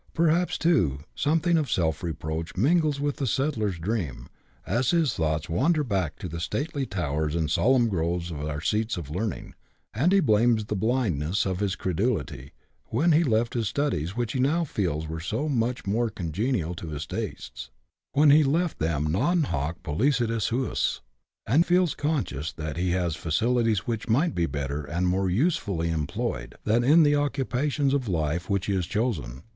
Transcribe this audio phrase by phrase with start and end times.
[0.15, 4.29] Perhaps, too, something of self reproach mingles with the settler's dream,
[4.65, 8.97] as his thoughts wander back to the stately towers and solemn groves of our seats
[8.97, 9.53] of learning;
[9.93, 12.51] and he blames the blind ness of his credulity,
[12.85, 16.87] when he left the studies which he now feels were so much more congenial to
[16.87, 17.69] his tastes—
[18.13, 21.01] when he left them" non hoc pollicitus suis,"
[21.45, 23.27] and feels conscious that he has facul 94 BUSH LIFE IN AUSTRALIA.
[23.35, 23.45] [chap.
[23.45, 23.73] viii.
[23.77, 28.11] ties which might be better and more usefully employed than in the occupations of the
[28.11, 29.43] life which he has chosen.